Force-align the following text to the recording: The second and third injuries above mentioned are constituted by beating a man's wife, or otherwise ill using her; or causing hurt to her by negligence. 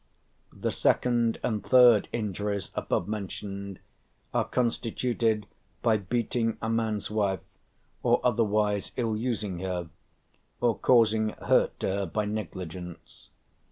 The 0.51 0.71
second 0.71 1.39
and 1.43 1.63
third 1.63 2.07
injuries 2.11 2.71
above 2.73 3.07
mentioned 3.07 3.77
are 4.33 4.45
constituted 4.45 5.45
by 5.83 5.97
beating 5.97 6.57
a 6.59 6.71
man's 6.71 7.11
wife, 7.11 7.41
or 8.01 8.19
otherwise 8.23 8.93
ill 8.97 9.15
using 9.15 9.59
her; 9.59 9.91
or 10.59 10.79
causing 10.79 11.35
hurt 11.45 11.79
to 11.81 11.87
her 11.89 12.05
by 12.07 12.25
negligence. 12.25 13.29